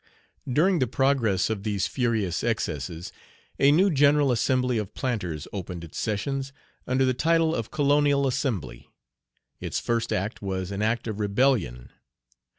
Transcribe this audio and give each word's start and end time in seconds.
During 0.51 0.79
the 0.79 0.87
progress 0.87 1.47
of 1.51 1.61
these 1.61 1.85
furious 1.85 2.43
excesses, 2.43 3.11
a 3.59 3.71
new 3.71 3.91
General 3.91 4.31
Assembly 4.31 4.79
of 4.79 4.95
Planters 4.95 5.47
opened 5.53 5.83
its 5.83 5.99
sessions, 5.99 6.51
under 6.87 7.05
the 7.05 7.13
title 7.13 7.53
of 7.53 7.69
"Colonial 7.69 8.25
Assembly." 8.25 8.89
Its 9.59 9.79
first 9.79 10.11
act 10.11 10.41
was 10.41 10.71
an 10.71 10.81
act 10.81 11.05
of 11.07 11.19
rebellion. 11.19 11.91